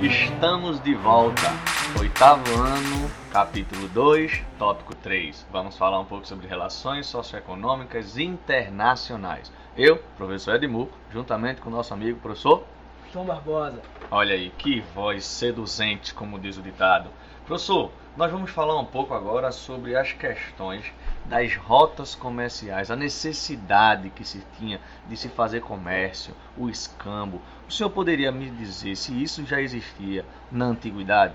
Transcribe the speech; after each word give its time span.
Estamos 0.00 0.80
de 0.80 0.94
volta. 0.94 1.50
Oitavo 1.98 2.44
ano, 2.54 3.10
capítulo 3.32 3.88
2, 3.88 4.44
tópico 4.56 4.94
3. 4.94 5.44
Vamos 5.50 5.76
falar 5.76 5.98
um 5.98 6.04
pouco 6.04 6.24
sobre 6.24 6.46
relações 6.46 7.06
socioeconômicas 7.06 8.16
internacionais. 8.16 9.52
Eu, 9.76 9.96
professor 10.16 10.54
Edmur, 10.54 10.88
juntamente 11.10 11.60
com 11.60 11.68
o 11.68 11.72
nosso 11.72 11.92
amigo 11.92 12.20
professor 12.20 12.62
João 13.12 13.24
Barbosa. 13.24 13.82
Olha 14.08 14.36
aí, 14.36 14.50
que 14.56 14.80
voz 14.94 15.24
seduzente, 15.24 16.14
como 16.14 16.38
diz 16.38 16.56
o 16.56 16.62
ditado. 16.62 17.10
Professor, 17.44 17.90
nós 18.18 18.32
vamos 18.32 18.50
falar 18.50 18.76
um 18.80 18.84
pouco 18.84 19.14
agora 19.14 19.52
sobre 19.52 19.94
as 19.94 20.12
questões 20.12 20.84
das 21.26 21.54
rotas 21.54 22.16
comerciais, 22.16 22.90
a 22.90 22.96
necessidade 22.96 24.10
que 24.10 24.24
se 24.24 24.42
tinha 24.58 24.80
de 25.08 25.16
se 25.16 25.28
fazer 25.28 25.60
comércio, 25.60 26.34
o 26.56 26.68
escambo. 26.68 27.40
O 27.68 27.72
senhor 27.72 27.90
poderia 27.90 28.32
me 28.32 28.50
dizer 28.50 28.96
se 28.96 29.12
isso 29.22 29.46
já 29.46 29.60
existia 29.60 30.24
na 30.50 30.64
antiguidade? 30.64 31.34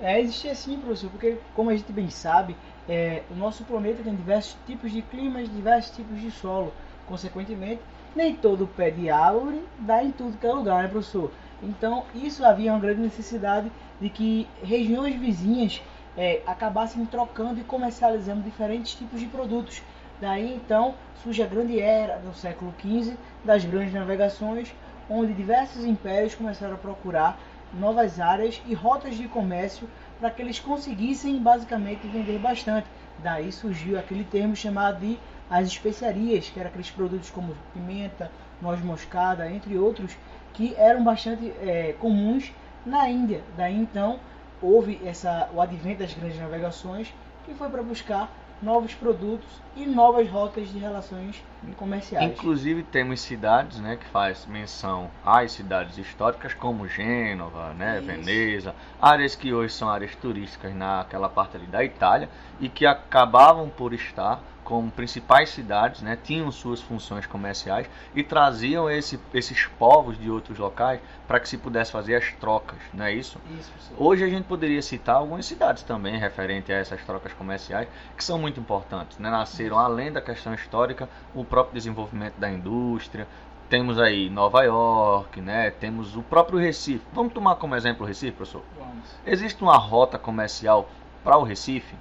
É, 0.00 0.20
existia 0.20 0.54
sim, 0.54 0.78
professor, 0.78 1.10
porque 1.10 1.38
como 1.56 1.70
a 1.70 1.76
gente 1.76 1.92
bem 1.92 2.08
sabe, 2.08 2.56
é, 2.88 3.24
o 3.28 3.34
nosso 3.34 3.64
planeta 3.64 4.04
tem 4.04 4.14
diversos 4.14 4.56
tipos 4.64 4.92
de 4.92 5.02
climas, 5.02 5.52
diversos 5.52 5.96
tipos 5.96 6.20
de 6.20 6.30
solo. 6.30 6.72
Consequentemente, 7.04 7.82
nem 8.14 8.32
todo 8.32 8.68
pé 8.68 8.92
de 8.92 9.10
árvore 9.10 9.60
dá 9.76 10.04
em 10.04 10.12
tudo 10.12 10.38
que 10.38 10.46
é 10.46 10.52
lugar, 10.52 10.84
né, 10.84 10.88
professor? 10.88 11.32
Então, 11.60 12.04
isso 12.14 12.44
havia 12.44 12.72
uma 12.72 12.80
grande 12.80 13.00
necessidade 13.00 13.72
de 14.00 14.08
que 14.08 14.46
regiões 14.62 15.16
vizinhas 15.16 15.82
é, 16.16 16.42
acabassem 16.46 17.04
trocando 17.06 17.60
e 17.60 17.64
comercializando 17.64 18.42
diferentes 18.42 18.94
tipos 18.94 19.20
de 19.20 19.26
produtos. 19.26 19.82
Daí, 20.20 20.54
então, 20.54 20.94
surge 21.22 21.42
a 21.42 21.46
grande 21.46 21.80
era 21.80 22.18
no 22.18 22.34
século 22.34 22.72
XV 22.80 23.16
das 23.44 23.64
grandes 23.64 23.92
navegações, 23.92 24.72
onde 25.10 25.32
diversos 25.32 25.84
impérios 25.84 26.34
começaram 26.34 26.74
a 26.74 26.78
procurar 26.78 27.38
novas 27.74 28.20
áreas 28.20 28.60
e 28.66 28.74
rotas 28.74 29.16
de 29.16 29.26
comércio 29.26 29.88
para 30.20 30.30
que 30.30 30.42
eles 30.42 30.60
conseguissem 30.60 31.42
basicamente 31.42 32.06
vender 32.06 32.38
bastante. 32.38 32.86
Daí 33.18 33.50
surgiu 33.50 33.98
aquele 33.98 34.24
termo 34.24 34.54
chamado 34.54 35.00
de 35.00 35.18
as 35.50 35.66
especiarias, 35.66 36.48
que 36.48 36.58
eram 36.58 36.68
aqueles 36.68 36.90
produtos 36.90 37.30
como 37.30 37.54
pimenta, 37.74 38.30
noz 38.60 38.80
moscada, 38.82 39.50
entre 39.50 39.76
outros, 39.76 40.16
que 40.54 40.74
eram 40.76 41.02
bastante 41.02 41.52
é, 41.60 41.94
comuns 41.98 42.52
na 42.86 43.08
Índia. 43.08 43.42
Daí 43.56 43.76
então 43.76 44.20
houve 44.62 45.00
essa, 45.04 45.50
o 45.52 45.60
advento 45.60 46.00
das 46.00 46.14
grandes 46.14 46.38
navegações, 46.38 47.12
que 47.44 47.54
foi 47.54 47.68
para 47.68 47.82
buscar 47.82 48.30
novos 48.62 48.94
produtos 48.94 49.48
e 49.74 49.84
novas 49.84 50.28
rotas 50.30 50.70
de 50.70 50.78
relações 50.78 51.42
comerciais. 51.76 52.30
Inclusive 52.30 52.84
temos 52.84 53.20
cidades, 53.20 53.80
né, 53.80 53.96
que 53.96 54.04
faz 54.06 54.46
menção 54.46 55.10
às 55.24 55.52
cidades 55.52 55.98
históricas 55.98 56.54
como 56.54 56.86
Gênova, 56.86 57.74
né, 57.74 57.98
Isso. 57.98 58.06
Veneza, 58.06 58.74
áreas 59.00 59.34
que 59.34 59.52
hoje 59.52 59.74
são 59.74 59.90
áreas 59.90 60.14
turísticas 60.14 60.72
naquela 60.74 61.28
parte 61.28 61.56
ali 61.56 61.66
da 61.66 61.84
Itália 61.84 62.28
e 62.60 62.68
que 62.68 62.86
acabavam 62.86 63.68
por 63.68 63.92
estar 63.92 64.40
como 64.64 64.90
principais 64.90 65.50
cidades, 65.50 66.02
né, 66.02 66.16
tinham 66.22 66.50
suas 66.50 66.80
funções 66.80 67.26
comerciais 67.26 67.88
e 68.14 68.22
traziam 68.22 68.88
esse, 68.88 69.18
esses 69.34 69.66
povos 69.66 70.18
de 70.18 70.30
outros 70.30 70.58
locais 70.58 71.00
para 71.26 71.40
que 71.40 71.48
se 71.48 71.58
pudesse 71.58 71.90
fazer 71.90 72.14
as 72.14 72.32
trocas, 72.32 72.78
não 72.92 73.04
é 73.04 73.12
isso? 73.12 73.40
Isso. 73.58 73.72
Hoje 73.96 74.24
a 74.24 74.28
gente 74.28 74.44
poderia 74.44 74.80
citar 74.82 75.16
algumas 75.16 75.46
cidades 75.46 75.82
também 75.82 76.18
referente 76.18 76.72
a 76.72 76.76
essas 76.76 77.02
trocas 77.04 77.32
comerciais 77.32 77.88
que 78.16 78.24
são 78.24 78.38
muito 78.38 78.60
importantes, 78.60 79.18
né? 79.18 79.30
Nasceram 79.30 79.76
isso. 79.76 79.84
além 79.84 80.12
da 80.12 80.20
questão 80.20 80.54
histórica, 80.54 81.08
o 81.34 81.44
próprio 81.44 81.74
desenvolvimento 81.74 82.34
da 82.38 82.50
indústria. 82.50 83.26
Temos 83.68 83.98
aí 83.98 84.28
Nova 84.28 84.62
York, 84.62 85.40
né? 85.40 85.70
Temos 85.70 86.14
o 86.16 86.22
próprio 86.22 86.58
Recife. 86.58 87.04
Vamos 87.12 87.32
tomar 87.32 87.56
como 87.56 87.74
exemplo 87.74 88.04
o 88.04 88.06
Recife, 88.06 88.32
professor? 88.32 88.62
Vamos. 88.78 89.08
Existe 89.26 89.62
uma 89.62 89.78
rota 89.78 90.18
comercial 90.18 90.88
para 91.24 91.38
o 91.38 91.42
Recife? 91.42 91.94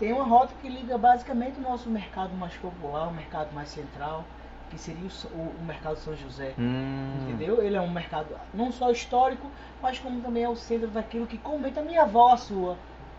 Tem 0.00 0.14
uma 0.14 0.24
rota 0.24 0.54
que 0.62 0.68
liga 0.68 0.96
basicamente 0.96 1.58
o 1.58 1.62
nosso 1.62 1.90
mercado 1.90 2.34
mais 2.34 2.54
popular, 2.54 3.06
o 3.06 3.12
mercado 3.12 3.52
mais 3.54 3.68
central, 3.68 4.24
que 4.70 4.78
seria 4.78 5.06
o, 5.34 5.38
o, 5.60 5.64
mercado 5.64 5.96
São 5.96 6.16
José. 6.16 6.54
Hum. 6.58 7.18
Entendeu? 7.20 7.62
Ele 7.62 7.76
é 7.76 7.80
um 7.80 7.90
mercado 7.90 8.28
não 8.54 8.72
só 8.72 8.90
histórico, 8.90 9.46
mas 9.82 9.98
como 9.98 10.20
também 10.22 10.42
é 10.42 10.48
o 10.48 10.56
centro 10.56 10.88
daquilo 10.88 11.26
que 11.26 11.36
comenta 11.36 11.80
a 11.80 11.82
minha 11.84 12.02
avó, 12.02 12.32
a 12.32 12.38
sua. 12.38 12.76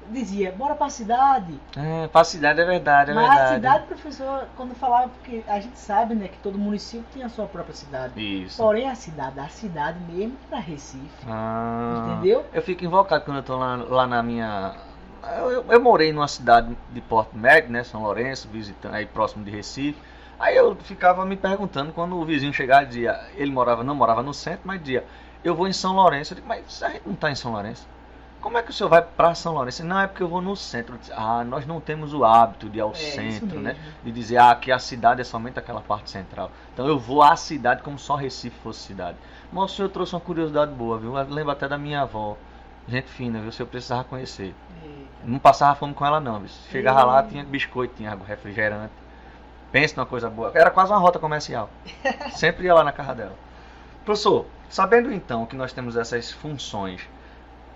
Dizia, 0.10 0.52
bora 0.52 0.74
pra 0.74 0.90
cidade. 0.90 1.54
É, 1.78 2.08
pra 2.08 2.24
cidade 2.24 2.60
é 2.60 2.66
verdade, 2.66 3.12
é 3.12 3.14
Mas 3.14 3.28
verdade. 3.28 3.52
a 3.52 3.54
cidade, 3.54 3.86
professor, 3.86 4.48
quando 4.58 4.74
falava, 4.74 5.10
porque 5.10 5.44
a 5.48 5.60
gente 5.60 5.78
sabe, 5.78 6.16
né, 6.16 6.28
que 6.28 6.40
todo 6.40 6.58
município 6.58 7.06
tem 7.14 7.22
a 7.24 7.30
sua 7.30 7.46
própria 7.46 7.76
cidade. 7.76 8.20
Isso. 8.20 8.58
Porém, 8.58 8.90
a 8.90 8.96
cidade, 8.96 9.40
a 9.40 9.48
cidade 9.48 10.00
mesmo 10.12 10.36
para 10.50 10.58
Recife. 10.58 11.08
Ah, 11.28 12.16
entendeu? 12.18 12.44
Eu 12.52 12.64
fico 12.64 12.84
invocado 12.84 13.24
quando 13.24 13.38
eu 13.38 13.44
tô 13.44 13.56
lá, 13.56 13.76
lá 13.76 14.08
na 14.08 14.24
minha 14.24 14.76
eu, 15.24 15.66
eu, 15.70 15.82
morei 15.82 16.12
numa 16.12 16.28
cidade 16.28 16.76
de 16.92 17.02
Porto 17.02 17.38
Médio, 17.38 17.72
né, 17.72 17.84
São 17.84 18.02
Lourenço, 18.02 18.48
visitando 18.50 18.96
aí 18.96 19.06
próximo 19.06 19.44
de 19.44 19.52
Recife. 19.52 20.00
Aí 20.40 20.56
eu 20.56 20.76
ficava 20.76 21.24
me 21.26 21.36
perguntando 21.36 21.94
quando 21.94 22.16
o 22.16 22.26
vizinho 22.26 22.54
chegava 22.54 22.84
e 22.84 22.88
dizia, 22.88 23.20
ele 23.36 23.52
morava, 23.52 23.84
não 23.84 23.94
morava 23.94 24.24
no 24.24 24.34
centro, 24.34 24.62
mas 24.64 24.80
dizia, 24.80 25.06
eu 25.44 25.54
vou 25.54 25.68
em 25.68 25.74
São 25.74 25.94
Lourenço. 25.96 26.34
Eu 26.34 26.36
digo, 26.36 26.48
mas 26.48 26.82
a 26.82 26.90
gente 26.90 27.06
não 27.06 27.14
está 27.14 27.30
em 27.30 27.36
São 27.36 27.52
Lourenço. 27.52 27.88
Como 28.42 28.58
é 28.58 28.64
que 28.64 28.72
o 28.72 28.74
senhor 28.74 28.90
vai 28.90 29.04
para 29.04 29.36
São 29.36 29.54
Lourenço? 29.54 29.86
Não, 29.86 30.00
é 30.00 30.08
porque 30.08 30.24
eu 30.24 30.28
vou 30.28 30.42
no 30.42 30.56
centro. 30.56 30.98
Disse, 30.98 31.14
ah, 31.16 31.44
nós 31.44 31.68
não 31.68 31.80
temos 31.80 32.12
o 32.12 32.26
hábito 32.26 32.68
de 32.68 32.80
ir 32.80 32.82
ao 32.82 32.90
é, 32.90 32.96
centro, 32.96 33.60
né? 33.60 33.78
De 34.04 34.12
dizer, 34.12 34.38
ah, 34.38 34.56
que 34.56 34.72
a 34.72 34.80
cidade 34.80 35.22
é 35.22 35.24
somente 35.24 35.60
aquela 35.60 35.80
parte 35.82 36.10
central. 36.10 36.52
Então 36.74 36.88
eu 36.88 36.98
vou 36.98 37.22
à 37.22 37.36
cidade 37.36 37.84
como 37.84 38.00
só 38.00 38.16
Recife 38.16 38.58
fosse 38.62 38.80
cidade. 38.80 39.18
Mas 39.52 39.72
o 39.72 39.76
senhor 39.76 39.90
trouxe 39.90 40.16
uma 40.16 40.22
curiosidade 40.22 40.72
boa, 40.74 40.98
viu? 40.98 41.16
Eu 41.16 41.30
lembro 41.30 41.52
até 41.52 41.68
da 41.68 41.78
minha 41.78 42.02
avó. 42.02 42.36
Gente 42.88 43.10
fina, 43.10 43.40
viu? 43.40 43.52
Se 43.52 43.62
eu 43.62 43.68
precisava 43.68 44.04
conhecer. 44.04 44.56
Não 45.24 45.40
passava 45.40 45.76
fome 45.76 45.94
com 45.94 46.06
ela 46.06 46.20
não, 46.20 46.40
bicho. 46.40 46.56
Chegava 46.70 47.04
lá, 47.04 47.24
tinha 47.24 47.44
biscoito, 47.44 47.96
tinha 47.96 48.18
refrigerante. 48.28 48.94
Pensa 49.72 49.96
numa 49.96 50.06
coisa 50.06 50.30
boa. 50.30 50.52
Era 50.54 50.70
quase 50.70 50.92
uma 50.92 51.00
rota 51.00 51.20
comercial. 51.20 51.70
Sempre 52.36 52.66
ia 52.66 52.74
lá 52.74 52.84
na 52.84 52.92
casa 52.92 53.16
dela. 53.16 53.36
Professor, 54.04 54.46
sabendo 54.70 55.12
então 55.14 55.46
que 55.46 55.56
nós 55.56 55.72
temos 55.72 55.96
essas 55.96 56.32
funções, 56.32 57.08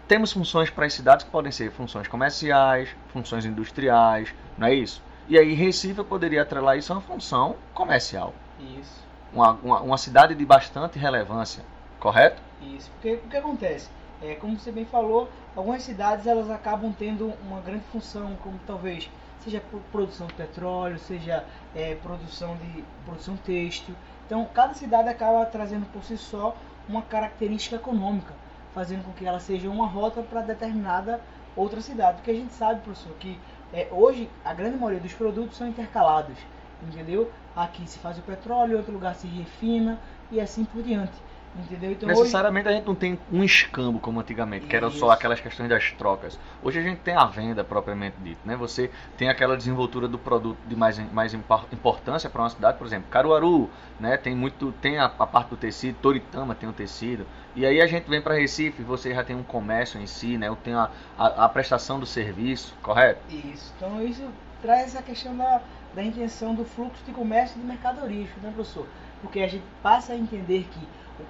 temos 0.07 0.31
funções 0.31 0.69
para 0.69 0.85
as 0.85 0.93
cidades 0.93 1.23
que 1.25 1.31
podem 1.31 1.51
ser 1.51 1.71
funções 1.71 2.07
comerciais, 2.07 2.89
funções 3.13 3.45
industriais, 3.45 4.33
não 4.57 4.67
é 4.67 4.73
isso? 4.73 5.01
E 5.27 5.37
aí 5.37 5.53
Recife 5.53 5.97
eu 5.97 6.05
poderia 6.05 6.41
atrelar 6.41 6.77
isso 6.77 6.93
a 6.93 6.97
uma 6.97 7.01
função 7.01 7.55
comercial. 7.73 8.33
Isso. 8.79 9.03
Uma, 9.33 9.53
uma, 9.63 9.79
uma 9.81 9.97
cidade 9.97 10.35
de 10.35 10.45
bastante 10.45 10.99
relevância, 10.99 11.63
correto? 11.99 12.41
Isso. 12.61 12.89
Porque 12.91 13.15
o 13.15 13.29
que 13.29 13.37
acontece? 13.37 13.89
É, 14.25 14.33
como 14.33 14.57
você 14.57 14.71
bem 14.71 14.85
falou, 14.85 15.29
algumas 15.55 15.83
cidades 15.83 16.25
elas 16.25 16.49
acabam 16.49 16.91
tendo 16.91 17.31
uma 17.47 17.61
grande 17.61 17.83
função, 17.91 18.35
como 18.41 18.59
talvez 18.65 19.07
seja 19.41 19.61
produção 19.91 20.25
de 20.25 20.33
petróleo, 20.33 20.97
seja 20.97 21.45
é, 21.75 21.93
produção 21.93 22.57
de 22.57 22.83
produção 23.05 23.37
têxtil. 23.37 23.93
Então, 24.25 24.43
cada 24.51 24.73
cidade 24.73 25.09
acaba 25.09 25.45
trazendo 25.45 25.85
por 25.93 26.03
si 26.03 26.17
só 26.17 26.57
uma 26.89 27.03
característica 27.03 27.75
econômica, 27.75 28.33
fazendo 28.73 29.03
com 29.03 29.11
que 29.11 29.27
ela 29.27 29.39
seja 29.39 29.69
uma 29.69 29.85
rota 29.85 30.23
para 30.23 30.41
determinada 30.41 31.21
outra 31.55 31.79
cidade. 31.79 32.17
Porque 32.17 32.31
a 32.31 32.35
gente 32.35 32.53
sabe, 32.53 32.81
professor, 32.81 33.13
que 33.19 33.39
é, 33.71 33.87
hoje 33.91 34.27
a 34.43 34.55
grande 34.55 34.77
maioria 34.77 34.99
dos 35.01 35.13
produtos 35.13 35.55
são 35.55 35.67
intercalados, 35.67 36.37
entendeu? 36.81 37.31
Aqui 37.55 37.87
se 37.87 37.99
faz 37.99 38.17
o 38.17 38.23
petróleo, 38.23 38.77
outro 38.77 38.91
lugar 38.91 39.13
se 39.13 39.27
refina 39.27 39.99
e 40.31 40.41
assim 40.41 40.65
por 40.65 40.81
diante. 40.81 41.13
Entendeu? 41.57 41.91
Então, 41.91 42.09
Necessariamente 42.09 42.67
hoje... 42.67 42.73
a 42.73 42.77
gente 42.77 42.87
não 42.87 42.95
tem 42.95 43.17
um 43.31 43.43
escambo 43.43 43.99
como 43.99 44.19
antigamente, 44.19 44.63
Isso. 44.63 44.69
que 44.69 44.75
era 44.75 44.89
só 44.89 45.09
aquelas 45.11 45.39
questões 45.39 45.69
das 45.69 45.91
trocas. 45.93 46.37
Hoje 46.61 46.79
a 46.79 46.81
gente 46.81 46.99
tem 46.99 47.15
a 47.15 47.25
venda 47.25 47.63
propriamente 47.63 48.17
dita, 48.21 48.41
né? 48.43 48.55
Você 48.57 48.91
tem 49.17 49.29
aquela 49.29 49.55
desenvoltura 49.55 50.07
do 50.07 50.17
produto 50.17 50.57
de 50.67 50.75
mais, 50.75 50.99
mais 51.13 51.33
importância 51.33 52.29
para 52.29 52.41
uma 52.41 52.49
cidade, 52.49 52.77
por 52.77 52.85
exemplo, 52.85 53.07
Caruaru, 53.09 53.69
né? 53.99 54.17
Tem 54.17 54.35
muito, 54.35 54.73
tem 54.73 54.97
a, 54.99 55.05
a, 55.05 55.25
parte 55.25 55.49
do 55.49 55.57
tecido, 55.57 55.97
Toritama 56.01 56.53
tem 56.53 56.67
o 56.67 56.73
tecido. 56.73 57.25
E 57.55 57.65
aí 57.65 57.81
a 57.81 57.87
gente 57.87 58.09
vem 58.09 58.21
para 58.21 58.35
Recife, 58.35 58.83
você 58.83 59.13
já 59.13 59.23
tem 59.23 59.35
um 59.35 59.43
comércio 59.43 59.99
em 59.99 60.07
si, 60.07 60.37
né? 60.37 60.49
Eu 60.49 60.57
tenho 60.57 60.77
a, 60.77 60.91
a, 61.17 61.45
a 61.45 61.49
prestação 61.49 61.99
do 61.99 62.05
serviço, 62.05 62.75
correto? 62.83 63.21
Isso. 63.33 63.73
Então 63.77 64.05
isso 64.05 64.27
traz 64.61 64.87
essa 64.87 65.01
questão 65.01 65.37
da, 65.37 65.61
da 65.95 66.03
intenção 66.03 66.53
do 66.53 66.65
fluxo 66.65 67.01
de 67.05 67.13
comércio 67.13 67.57
e 67.57 67.61
de 67.61 67.65
mercadorias, 67.65 68.29
né, 68.41 68.51
professor? 68.53 68.85
Porque 69.21 69.39
a 69.39 69.47
gente 69.47 69.63
passa 69.81 70.11
a 70.11 70.17
entender 70.17 70.67
que 70.69 70.79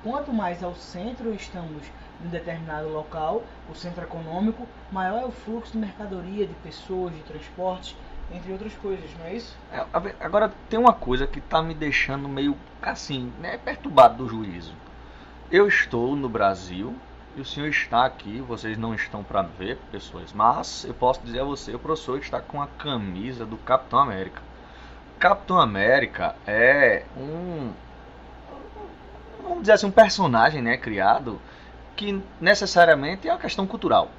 quanto 0.03 0.33
mais 0.33 0.63
ao 0.63 0.75
centro 0.75 1.33
estamos 1.33 1.83
de 2.19 2.27
um 2.27 2.29
determinado 2.29 2.89
local, 2.89 3.43
o 3.69 3.75
centro 3.75 4.03
econômico, 4.03 4.67
maior 4.91 5.21
é 5.21 5.25
o 5.25 5.31
fluxo 5.31 5.73
de 5.73 5.77
mercadoria, 5.77 6.47
de 6.47 6.53
pessoas, 6.55 7.13
de 7.13 7.21
transportes, 7.21 7.95
entre 8.33 8.51
outras 8.51 8.73
coisas, 8.75 9.09
não 9.19 9.25
é 9.25 9.35
isso? 9.35 9.55
É, 9.71 9.85
agora 10.19 10.51
tem 10.69 10.79
uma 10.79 10.93
coisa 10.93 11.27
que 11.27 11.39
está 11.39 11.61
me 11.61 11.73
deixando 11.73 12.27
meio 12.27 12.57
assim, 12.81 13.31
né, 13.39 13.57
perturbado 13.57 14.17
do 14.17 14.29
juízo. 14.29 14.73
Eu 15.51 15.67
estou 15.67 16.15
no 16.15 16.27
Brasil 16.27 16.95
e 17.35 17.41
o 17.41 17.45
senhor 17.45 17.67
está 17.67 18.05
aqui, 18.05 18.41
vocês 18.41 18.77
não 18.77 18.95
estão 18.95 19.23
para 19.23 19.41
ver, 19.41 19.77
pessoas, 19.91 20.33
mas 20.33 20.85
eu 20.85 20.93
posso 20.93 21.21
dizer 21.21 21.41
a 21.41 21.43
você, 21.43 21.75
o 21.75 21.79
professor 21.79 22.17
está 22.17 22.41
com 22.41 22.61
a 22.61 22.67
camisa 22.67 23.45
do 23.45 23.57
Capitão 23.57 23.99
América. 23.99 24.41
Capitão 25.19 25.59
América 25.59 26.35
é 26.47 27.03
um 27.17 27.71
vamos 29.47 29.61
dizer 29.61 29.73
assim, 29.73 29.85
um 29.87 29.91
personagem, 29.91 30.61
né, 30.61 30.77
criado 30.77 31.39
que 31.95 32.21
necessariamente 32.41 33.27
é 33.27 33.31
uma 33.31 33.39
questão 33.39 33.65
cultural. 33.65 34.09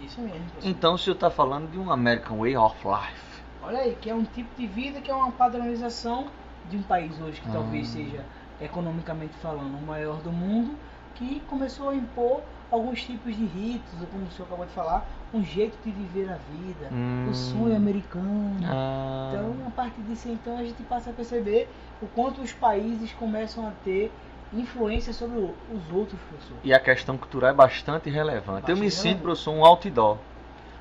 Isso 0.00 0.20
mesmo. 0.20 0.38
professor. 0.50 0.68
Então 0.68 0.94
o 0.94 0.98
senhor 0.98 1.14
está 1.14 1.30
falando 1.30 1.70
de 1.70 1.78
um 1.78 1.90
American 1.90 2.38
Way 2.38 2.56
of 2.56 2.76
Life. 2.86 3.42
Olha 3.62 3.78
aí, 3.80 3.96
que 4.00 4.08
é 4.10 4.14
um 4.14 4.24
tipo 4.24 4.48
de 4.56 4.66
vida 4.66 5.00
que 5.00 5.10
é 5.10 5.14
uma 5.14 5.32
padronização 5.32 6.26
de 6.70 6.76
um 6.76 6.82
país 6.82 7.18
hoje 7.20 7.40
que 7.40 7.48
Ah. 7.48 7.52
talvez 7.54 7.88
seja, 7.88 8.24
economicamente 8.60 9.34
falando, 9.42 9.76
o 9.76 9.82
maior 9.86 10.16
do 10.18 10.30
mundo, 10.30 10.74
que 11.14 11.40
começou 11.48 11.88
a 11.90 11.94
impor 11.94 12.42
alguns 12.70 13.02
tipos 13.02 13.34
de 13.36 13.44
ritos, 13.44 13.90
como 14.10 14.24
o 14.24 14.30
senhor 14.30 14.46
acabou 14.46 14.66
de 14.66 14.72
falar, 14.72 15.06
um 15.32 15.42
jeito 15.42 15.76
de 15.84 15.90
viver 15.90 16.28
a 16.30 16.36
vida, 16.50 16.88
Hum. 16.92 17.28
o 17.30 17.34
sonho 17.34 17.76
americano. 17.76 18.56
Ah, 18.64 19.30
Então, 19.32 19.54
a 19.66 19.70
partir 19.70 20.00
disso, 20.02 20.28
então, 20.28 20.58
a 20.58 20.62
gente 20.64 20.82
passa 20.84 21.10
a 21.10 21.12
perceber 21.12 21.68
o 22.02 22.06
quanto 22.06 22.40
os 22.42 22.52
países 22.52 23.12
começam 23.12 23.66
a 23.66 23.72
ter 23.84 24.12
influência 24.52 25.12
sobre 25.12 25.38
os 25.38 25.92
outros, 25.92 26.18
professor. 26.28 26.56
e 26.62 26.72
a 26.72 26.78
questão 26.80 27.16
cultural 27.16 27.50
é 27.50 27.54
bastante 27.54 28.08
relevante. 28.10 28.70
Eu 28.70 28.76
me 28.76 28.86
Bastante 28.86 29.08
sinto, 29.08 29.22
professor, 29.22 29.52
um 29.52 29.64
outdoor. 29.64 30.18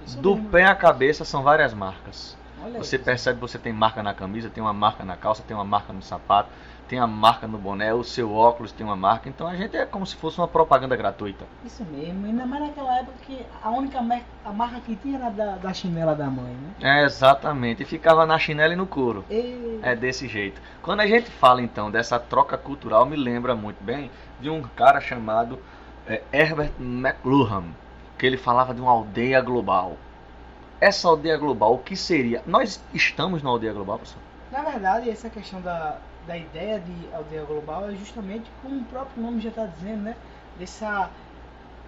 Isso 0.05 0.17
Do 0.19 0.35
mesmo. 0.35 0.49
pé 0.49 0.65
à 0.65 0.75
cabeça 0.75 1.25
são 1.25 1.41
várias 1.43 1.73
marcas. 1.73 2.37
Olha 2.61 2.71
Você 2.83 2.97
professor. 2.97 3.03
percebe 3.05 3.35
que 3.39 3.41
você 3.41 3.57
tem 3.59 3.73
marca 3.73 4.01
na 4.03 4.13
camisa, 4.13 4.49
tem 4.49 4.63
uma 4.63 4.73
marca 4.73 5.03
na 5.03 5.15
calça, 5.17 5.43
tem 5.47 5.55
uma 5.55 5.65
marca 5.65 5.91
no 5.91 6.01
sapato, 6.01 6.49
tem 6.87 6.99
a 6.99 7.07
marca 7.07 7.47
no 7.47 7.57
boné, 7.57 7.93
o 7.93 8.03
seu 8.03 8.33
óculos 8.33 8.71
tem 8.71 8.85
uma 8.85 8.95
marca. 8.95 9.27
Então 9.27 9.47
a 9.47 9.55
gente 9.55 9.75
é 9.75 9.85
como 9.85 10.05
se 10.05 10.15
fosse 10.15 10.37
uma 10.39 10.47
propaganda 10.47 10.95
gratuita. 10.95 11.45
Isso 11.65 11.83
mesmo, 11.85 12.25
ainda 12.25 12.45
mais 12.45 12.63
naquela 12.63 12.97
época 12.99 13.13
que 13.25 13.45
a 13.63 13.69
única 13.69 14.01
mer- 14.01 14.23
a 14.43 14.51
marca 14.51 14.79
que 14.81 14.95
tinha 14.95 15.17
era 15.17 15.29
da, 15.29 15.55
da 15.55 15.73
chinela 15.73 16.15
da 16.15 16.25
mãe, 16.27 16.53
né? 16.79 17.01
É, 17.01 17.03
exatamente. 17.05 17.83
E 17.83 17.85
ficava 17.85 18.25
na 18.25 18.37
chinela 18.37 18.73
e 18.73 18.75
no 18.75 18.85
couro. 18.87 19.25
E... 19.29 19.79
É 19.81 19.95
desse 19.95 20.27
jeito. 20.27 20.61
Quando 20.81 20.99
a 21.01 21.07
gente 21.07 21.29
fala 21.29 21.61
então 21.61 21.89
dessa 21.91 22.19
troca 22.19 22.57
cultural, 22.57 23.05
me 23.05 23.15
lembra 23.15 23.55
muito 23.55 23.83
bem 23.83 24.11
de 24.39 24.49
um 24.49 24.61
cara 24.61 24.99
chamado 25.01 25.59
é, 26.07 26.21
Herbert 26.31 26.71
McLuhan, 26.79 27.63
que 28.17 28.25
ele 28.25 28.37
falava 28.37 28.73
de 28.73 28.81
uma 28.81 28.91
aldeia 28.91 29.41
global. 29.41 29.97
Essa 30.79 31.07
aldeia 31.07 31.37
global, 31.37 31.73
o 31.73 31.79
que 31.79 31.95
seria? 31.95 32.43
Nós 32.45 32.83
estamos 32.93 33.41
na 33.41 33.49
aldeia 33.49 33.73
global, 33.73 33.97
professor? 33.97 34.21
Na 34.51 34.61
verdade, 34.61 35.09
essa 35.09 35.29
questão 35.29 35.59
da, 35.61 35.97
da 36.27 36.37
ideia 36.37 36.79
de 36.79 37.13
aldeia 37.13 37.43
global 37.43 37.89
é 37.89 37.95
justamente 37.95 38.49
como 38.61 38.81
o 38.81 38.85
próprio 38.85 39.21
nome 39.21 39.41
já 39.41 39.49
está 39.49 39.65
dizendo, 39.65 40.03
né? 40.03 40.15
Dessa 40.57 41.09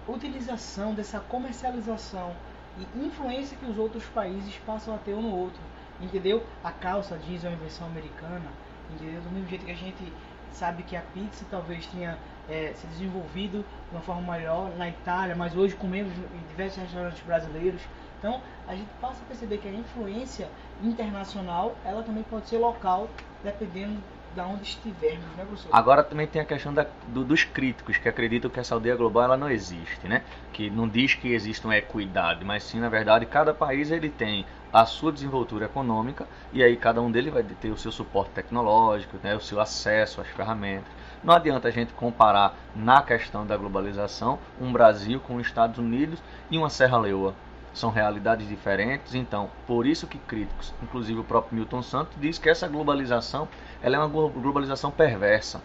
utilização, 0.06 0.94
dessa 0.94 1.20
comercialização 1.20 2.32
e 2.78 3.06
influência 3.06 3.56
que 3.56 3.66
os 3.66 3.78
outros 3.78 4.04
países 4.06 4.54
passam 4.66 4.94
a 4.94 4.98
ter 4.98 5.14
um 5.14 5.22
no 5.22 5.36
outro. 5.36 5.60
Entendeu? 6.00 6.44
A 6.62 6.70
calça 6.70 7.18
jeans 7.18 7.44
é 7.44 7.48
uma 7.48 7.56
invenção 7.56 7.86
americana, 7.86 8.46
entendeu? 8.90 9.20
Do 9.20 9.30
mesmo 9.30 9.48
jeito 9.48 9.64
que 9.64 9.72
a 9.72 9.76
gente 9.76 10.12
sabe 10.52 10.82
que 10.84 10.96
a 10.96 11.02
pizza 11.02 11.44
talvez 11.50 11.86
tenha 11.86 12.16
eh, 12.48 12.72
se 12.74 12.86
desenvolvido 12.86 13.64
de 13.64 13.94
uma 13.94 14.00
forma 14.00 14.22
maior 14.22 14.70
na 14.76 14.88
Itália, 14.88 15.34
mas 15.34 15.56
hoje 15.56 15.74
comemos 15.74 16.12
em 16.16 16.48
diversos 16.48 16.82
restaurantes 16.82 17.20
brasileiros. 17.22 17.82
Então, 18.18 18.40
a 18.66 18.74
gente 18.74 18.88
passa 19.00 19.22
a 19.22 19.26
perceber 19.26 19.58
que 19.58 19.68
a 19.68 19.72
influência 19.72 20.48
internacional, 20.82 21.76
ela 21.84 22.02
também 22.02 22.24
pode 22.24 22.48
ser 22.48 22.58
local, 22.58 23.08
dependendo 23.44 24.00
de 24.42 24.48
onde 24.48 24.62
estivermos, 24.62 25.26
né, 25.36 25.44
professor? 25.44 25.70
Agora 25.72 26.02
também 26.02 26.26
tem 26.26 26.40
a 26.40 26.44
questão 26.44 26.72
da- 26.72 26.86
do- 27.08 27.24
dos 27.24 27.44
críticos 27.44 27.96
que 27.98 28.08
acreditam 28.08 28.50
que 28.50 28.60
essa 28.60 28.74
aldeia 28.74 28.94
global 28.96 29.24
ela 29.24 29.36
não 29.36 29.50
existe, 29.50 30.06
né? 30.06 30.22
Que 30.52 30.70
não 30.70 30.88
diz 30.88 31.14
que 31.14 31.32
existe 31.32 31.64
uma 31.64 31.76
equidade, 31.76 32.44
mas 32.44 32.62
sim, 32.62 32.78
na 32.78 32.88
verdade, 32.88 33.26
cada 33.26 33.52
país 33.52 33.90
ele 33.90 34.08
tem 34.08 34.46
a 34.72 34.84
sua 34.84 35.10
desenvoltura 35.10 35.64
econômica 35.64 36.26
e 36.52 36.62
aí 36.62 36.76
cada 36.76 37.00
um 37.00 37.10
deles 37.10 37.32
vai 37.32 37.42
ter 37.42 37.70
o 37.70 37.76
seu 37.76 37.90
suporte 37.90 38.30
tecnológico, 38.32 39.16
né? 39.22 39.34
o 39.34 39.40
seu 39.40 39.60
acesso 39.60 40.20
às 40.20 40.28
ferramentas. 40.28 40.92
Não 41.24 41.34
adianta 41.34 41.68
a 41.68 41.70
gente 41.70 41.92
comparar 41.94 42.54
na 42.76 43.02
questão 43.02 43.46
da 43.46 43.56
globalização 43.56 44.38
um 44.60 44.72
Brasil 44.72 45.20
com 45.20 45.36
os 45.36 45.46
Estados 45.46 45.78
Unidos 45.78 46.22
e 46.50 46.58
uma 46.58 46.70
Serra 46.70 46.98
Leoa. 46.98 47.34
São 47.72 47.90
realidades 47.90 48.48
diferentes, 48.48 49.14
então 49.14 49.50
por 49.66 49.86
isso 49.86 50.06
que 50.06 50.18
críticos, 50.18 50.74
inclusive 50.82 51.20
o 51.20 51.24
próprio 51.24 51.56
Milton 51.56 51.82
Santos, 51.82 52.16
diz 52.20 52.38
que 52.38 52.48
essa 52.48 52.66
globalização 52.66 53.48
ela 53.82 53.96
é 53.96 53.98
uma 53.98 54.08
glo- 54.08 54.30
globalização 54.30 54.90
perversa, 54.90 55.60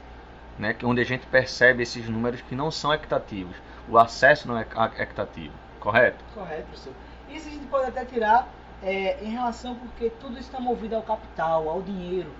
né? 0.57 0.75
onde 0.83 1.01
a 1.01 1.05
gente 1.05 1.25
percebe 1.27 1.81
esses 1.83 2.07
números 2.07 2.41
que 2.41 2.55
não 2.55 2.69
são 2.69 2.93
equitativos. 2.93 3.55
O 3.89 3.97
acesso 3.97 4.47
não 4.47 4.57
é 4.57 4.61
equitativo, 4.99 5.53
correto? 5.79 6.23
Correto, 6.33 6.63
professor. 6.63 6.93
Isso 7.29 7.47
a 7.47 7.51
gente 7.51 7.65
pode 7.65 7.87
até 7.87 8.05
tirar 8.05 8.47
é, 8.81 9.23
em 9.23 9.29
relação 9.29 9.75
porque 9.75 10.09
tudo 10.21 10.37
está 10.37 10.59
movido 10.59 10.95
ao 10.95 11.01
capital, 11.01 11.67
ao 11.67 11.81
dinheiro. 11.81 12.31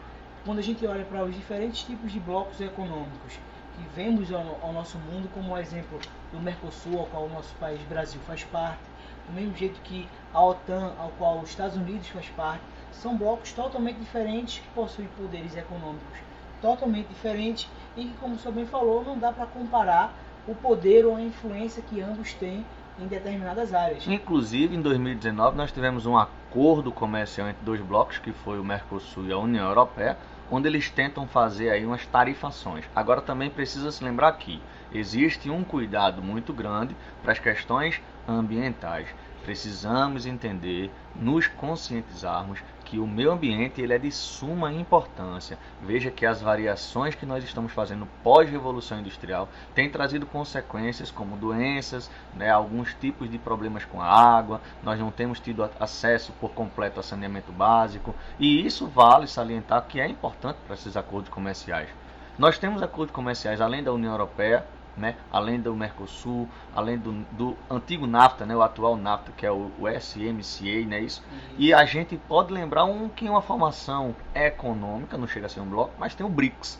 Quando 0.45 0.59
a 0.59 0.62
gente 0.62 0.86
olha 0.86 1.04
para 1.06 1.24
os 1.24 1.33
diferentes 1.36 1.83
tipos 1.83 2.12
de 2.12 2.19
blocos 2.19 2.59
econômicos 2.62 3.39
que 3.75 3.83
vemos 3.95 4.31
ao, 4.31 4.59
ao 4.62 4.71
nosso 4.71 4.98
mundo, 5.00 5.30
como 5.33 5.54
o 5.54 5.57
exemplo 5.57 6.00
do 6.31 6.39
Mercosul, 6.39 7.00
ao 7.00 7.06
qual 7.07 7.24
o 7.24 7.30
nosso 7.30 7.54
país 7.56 7.81
Brasil 7.83 8.21
faz 8.27 8.44
parte, 8.44 8.80
do 9.28 9.34
mesmo 9.34 9.56
jeito 9.56 9.80
que 9.81 10.08
a 10.34 10.44
OTAN, 10.44 10.94
ao 11.00 11.10
qual 11.18 11.40
os 11.40 11.50
Estados 11.50 11.75
Unidos 11.78 12.08
faz 12.10 12.28
parte, 12.30 12.64
são 12.92 13.18
blocos 13.18 13.52
totalmente 13.54 13.98
diferentes 13.98 14.60
que 14.60 14.68
possuem 14.70 15.08
poderes 15.18 15.56
econômicos 15.56 16.20
totalmente 16.64 17.08
diferentes 17.08 17.70
e 17.98 18.06
que, 18.06 18.14
como 18.14 18.36
o 18.36 18.40
senhor 18.40 18.54
bem 18.56 18.66
falou, 18.66 19.04
não 19.04 19.20
dá 19.20 19.34
para 19.34 19.46
comparar 19.46 20.14
o 20.48 20.56
poder 20.56 21.06
ou 21.06 21.18
a 21.18 21.22
influência 21.22 21.84
que 21.90 22.02
ambos 22.02 22.34
têm 22.34 22.66
em 23.00 23.08
determinadas 23.08 23.74
áreas. 23.74 24.08
Inclusive, 24.08 24.75
em 24.75 24.81
2019, 24.81 25.58
nós 25.58 25.72
tivemos 25.72 26.06
um 26.06 26.18
acordo 26.18 26.92
comercial 26.92 27.50
entre 27.50 27.64
dois 27.64 27.81
blocos, 27.81 28.18
que 28.18 28.31
foi 28.31 28.60
o 28.60 28.64
Mercosul 28.64 29.26
e 29.28 29.34
a 29.34 29.38
União 29.38 29.68
Europeia, 29.68 30.18
onde 30.54 30.68
eles 30.68 30.88
tentam 30.88 31.28
fazer 31.28 31.72
aí 31.72 31.84
umas 31.84 32.06
tarifações. 32.06 32.86
Agora 32.96 33.22
também 33.22 33.50
precisa 33.50 33.92
se 33.92 34.04
lembrar 34.04 34.32
que 34.34 34.62
existe 34.92 35.50
um 35.50 35.64
cuidado 35.64 36.22
muito 36.22 36.54
grande 36.54 36.96
para 37.24 37.32
as 37.32 37.40
questões 37.40 38.00
ambientais. 38.28 39.08
Precisamos 39.44 40.25
entender, 40.25 40.90
nos 41.13 41.48
conscientizarmos 41.48 42.63
que 42.86 42.98
o 42.98 43.06
meio 43.06 43.31
ambiente 43.31 43.81
ele 43.81 43.94
é 43.94 43.98
de 43.98 44.10
suma 44.10 44.72
importância. 44.72 45.57
Veja 45.81 46.10
que 46.10 46.25
as 46.25 46.42
variações 46.42 47.13
que 47.13 47.25
nós 47.25 47.44
estamos 47.44 47.74
fazendo 47.74 48.07
pós-revolução 48.24 49.00
industrial 49.00 49.50
têm 49.75 49.90
trazido 49.90 50.25
consequências 50.25 51.12
como 51.12 51.36
doenças, 51.36 52.10
né, 52.36 52.50
alguns 52.51 52.94
tipos 52.94 53.30
de 53.30 53.38
problemas 53.38 53.84
com 53.84 54.00
a 54.00 54.06
água, 54.06 54.62
nós 54.81 54.98
não 54.98 55.12
temos 55.12 55.40
tido 55.40 55.69
acesso 55.80 56.31
por 56.40 56.51
completo 56.51 57.00
a 57.00 57.04
saneamento 57.04 57.51
básico, 57.51 58.16
e 58.40 58.66
isso 58.66 58.88
vale 58.88 59.28
salientar 59.28 59.86
que 59.88 60.00
é 60.00 60.07
importante 60.07 60.57
para 60.66 60.76
esses 60.76 60.95
acordos 60.95 61.30
comerciais. 61.30 61.90
Nós 62.38 62.57
temos 62.57 62.81
acordos 62.81 63.14
comerciais 63.14 63.59
além 63.59 63.83
da 63.83 63.92
União 63.92 64.12
Europeia, 64.12 64.66
né, 64.95 65.16
além 65.31 65.59
do 65.59 65.76
Mercosul, 65.76 66.47
além 66.76 66.97
do, 66.97 67.12
do 67.31 67.57
antigo 67.69 68.06
NAFTA, 68.06 68.45
né, 68.45 68.56
o 68.56 68.62
atual 68.62 68.95
NAFTA, 68.95 69.31
que 69.35 69.45
é 69.45 69.52
o, 69.52 69.71
o 69.80 69.88
SMCA, 69.90 70.85
né, 70.88 71.00
isso? 71.00 71.23
E 71.57 71.73
a 71.73 71.83
gente 71.85 72.16
pode 72.18 72.54
lembrar 72.54 72.85
um 72.85 73.09
que 73.09 73.28
é 73.28 73.30
uma 73.30 73.42
formação 73.42 74.16
econômica, 74.35 75.18
não 75.18 75.28
chega 75.28 75.47
a 75.47 75.50
ser 75.50 75.59
um 75.62 75.66
bloco, 75.66 75.94
mas 75.97 76.14
tem 76.16 76.26
o 76.26 76.30
BRICS. 76.30 76.80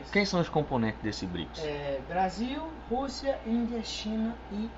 Isso. 0.00 0.12
Quem 0.12 0.24
são 0.24 0.40
os 0.40 0.48
componentes 0.48 1.00
desse 1.02 1.26
BRICS? 1.26 1.62
É, 1.64 2.00
Brasil, 2.08 2.62
Rússia, 2.88 3.38
Índia, 3.46 3.82
China 3.82 4.34
e 4.52 4.68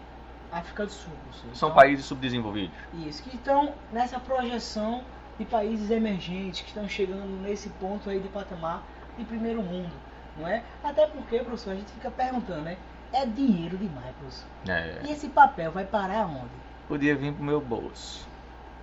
África 0.51 0.87
do 0.87 0.93
Sul. 0.93 1.13
professor. 1.25 1.55
São 1.55 1.69
Então, 1.71 1.77
países 1.77 2.05
subdesenvolvidos. 2.05 2.75
Isso, 3.07 3.23
que 3.23 3.37
estão 3.37 3.75
nessa 3.93 4.19
projeção 4.21 5.03
de 5.39 5.45
países 5.45 5.91
emergentes 5.91 6.61
que 6.61 6.69
estão 6.69 6.87
chegando 6.89 7.27
nesse 7.43 7.69
ponto 7.71 8.09
aí 8.11 8.21
de 8.21 8.29
patamar 8.29 8.83
de 9.17 9.25
primeiro 9.25 9.63
mundo, 9.63 9.91
não 10.37 10.47
é? 10.49 10.63
Até 10.83 11.07
porque, 11.07 11.39
professor, 11.41 11.73
a 11.73 11.77
gente 11.77 11.93
fica 11.93 12.11
perguntando, 12.11 12.63
né? 12.63 12.77
É 13.13 13.27
dinheiro 13.27 13.77
demais, 13.77 14.15
professor. 14.17 14.49
É, 14.69 14.99
E 15.05 15.13
esse 15.13 15.29
papel 15.29 15.71
vai 15.71 15.85
parar 15.85 16.27
onde? 16.27 16.51
podia 16.89 17.15
vir 17.17 17.33
pro 17.33 17.45
meu 17.45 17.61
bolso. 17.61 18.27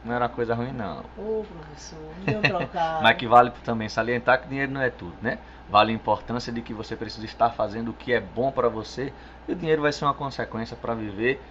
Não 0.03 0.13
era 0.15 0.29
coisa 0.29 0.55
ruim, 0.55 0.71
não. 0.71 1.03
Ô, 1.17 1.43
professor, 1.43 1.99
um 1.99 2.41
trocado. 2.41 3.03
Mas 3.03 3.17
que 3.17 3.27
vale 3.27 3.51
também 3.63 3.89
salientar 3.89 4.41
que 4.41 4.47
dinheiro 4.47 4.71
não 4.71 4.81
é 4.81 4.89
tudo, 4.89 5.15
né? 5.21 5.37
Vale 5.69 5.91
a 5.91 5.95
importância 5.95 6.51
de 6.51 6.61
que 6.61 6.73
você 6.73 6.95
precisa 6.95 7.25
estar 7.25 7.51
fazendo 7.51 7.89
o 7.89 7.93
que 7.93 8.13
é 8.13 8.19
bom 8.19 8.51
para 8.51 8.69
você 8.69 9.13
e 9.47 9.51
o 9.51 9.55
dinheiro 9.55 9.81
vai 9.81 9.91
ser 9.91 10.05
uma 10.05 10.13
consequência 10.13 10.75
para 10.75 10.93
viver 10.95 11.43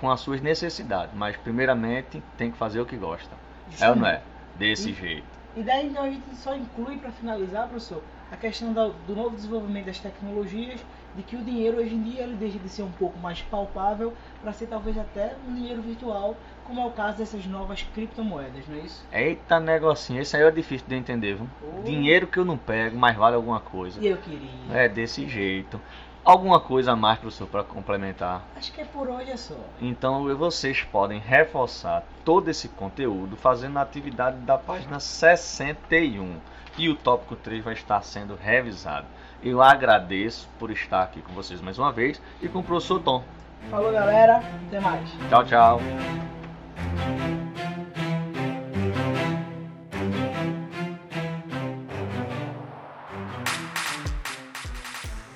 com 0.00 0.10
as 0.10 0.20
suas 0.20 0.40
necessidades. 0.40 1.14
Mas, 1.14 1.36
primeiramente, 1.36 2.22
tem 2.36 2.50
que 2.50 2.58
fazer 2.58 2.80
o 2.80 2.86
que 2.86 2.96
gosta. 2.96 3.36
É 3.80 3.88
ou 3.88 3.96
não 3.96 4.06
é? 4.06 4.20
Desse 4.54 4.90
E- 4.90 4.94
jeito. 4.94 5.26
E 5.56 5.62
daí 5.62 5.86
então 5.88 6.02
a 6.04 6.10
gente 6.10 6.34
só 6.36 6.54
inclui 6.56 6.98
para 6.98 7.12
finalizar, 7.12 7.68
professor, 7.68 8.02
a 8.30 8.36
questão 8.36 8.72
do 8.72 9.14
novo 9.14 9.36
desenvolvimento 9.36 9.86
das 9.86 9.98
tecnologias, 9.98 10.80
de 11.14 11.22
que 11.22 11.36
o 11.36 11.42
dinheiro 11.42 11.78
hoje 11.78 11.94
em 11.94 12.02
dia 12.02 12.22
ele 12.22 12.34
deixa 12.34 12.58
de 12.58 12.68
ser 12.68 12.82
um 12.82 12.90
pouco 12.90 13.18
mais 13.18 13.40
palpável 13.42 14.12
para 14.42 14.52
ser 14.52 14.66
talvez 14.66 14.98
até 14.98 15.36
um 15.48 15.54
dinheiro 15.54 15.80
virtual, 15.80 16.36
como 16.64 16.80
é 16.80 16.86
o 16.86 16.90
caso 16.90 17.18
dessas 17.18 17.46
novas 17.46 17.82
criptomoedas, 17.94 18.66
não 18.66 18.76
é 18.76 18.80
isso? 18.80 19.06
Eita 19.12 19.60
negocinho, 19.60 20.20
esse 20.20 20.36
aí 20.36 20.42
é 20.42 20.50
difícil 20.50 20.86
de 20.88 20.96
entender, 20.96 21.36
viu? 21.36 21.48
Oh. 21.62 21.82
Dinheiro 21.82 22.26
que 22.26 22.38
eu 22.38 22.44
não 22.44 22.58
pego, 22.58 22.96
mas 22.96 23.16
vale 23.16 23.36
alguma 23.36 23.60
coisa. 23.60 24.00
E 24.00 24.08
eu 24.08 24.16
queria. 24.16 24.48
É 24.72 24.88
desse 24.88 25.28
jeito. 25.28 25.80
Alguma 26.24 26.58
coisa 26.58 26.92
a 26.92 26.96
mais, 26.96 27.18
professor, 27.18 27.46
para 27.46 27.62
complementar? 27.62 28.42
Acho 28.56 28.72
que 28.72 28.80
é 28.80 28.84
por 28.86 29.10
hoje 29.10 29.30
é 29.30 29.36
só. 29.36 29.54
Então 29.78 30.24
vocês 30.36 30.82
podem 30.82 31.20
reforçar 31.20 32.02
todo 32.24 32.48
esse 32.48 32.66
conteúdo 32.66 33.36
fazendo 33.36 33.78
a 33.78 33.82
atividade 33.82 34.38
da 34.38 34.56
página 34.56 34.98
61 34.98 36.38
e 36.76 36.88
o 36.88 36.96
tópico 36.96 37.36
3 37.36 37.64
vai 37.64 37.74
estar 37.74 38.02
sendo 38.02 38.34
revisado. 38.34 39.06
Eu 39.42 39.62
agradeço 39.62 40.48
por 40.58 40.70
estar 40.70 41.02
aqui 41.02 41.22
com 41.22 41.32
vocês 41.32 41.60
mais 41.60 41.78
uma 41.78 41.92
vez 41.92 42.20
e 42.42 42.48
com 42.48 42.60
o 42.60 42.64
professor 42.64 43.00
Tom. 43.00 43.22
Falou, 43.70 43.92
galera. 43.92 44.42
Até 44.66 44.80
mais. 44.80 45.08
Tchau, 45.28 45.44
tchau. 45.44 45.80